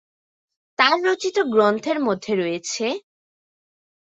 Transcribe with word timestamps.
তার 0.79 0.97
রচিত 1.05 1.37
গ্রন্থের 1.53 1.97
মধ্যে 1.99 2.31
রয়েছেঃ 2.35 2.93